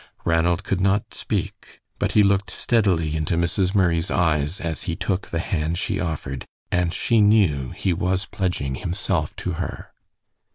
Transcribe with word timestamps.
Ranald 0.25 0.63
could 0.63 0.81
not 0.81 1.13
speak, 1.13 1.79
but 1.99 2.13
he 2.13 2.23
looked 2.23 2.49
steadily 2.49 3.15
into 3.15 3.35
Mrs. 3.37 3.75
Murray's 3.75 4.09
eyes 4.09 4.59
as 4.59 4.81
he 4.89 4.95
took 4.95 5.27
the 5.27 5.37
hand 5.37 5.77
she 5.77 5.99
offered, 5.99 6.47
and 6.71 6.91
she 6.91 7.21
knew 7.21 7.69
he 7.69 7.93
was 7.93 8.25
pledging 8.25 8.73
himself 8.73 9.35
to 9.35 9.51
her. 9.61 9.91